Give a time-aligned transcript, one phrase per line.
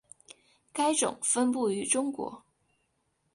[0.73, 2.43] 该种分布于中国。